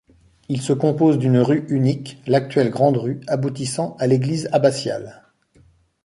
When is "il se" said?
0.49-0.73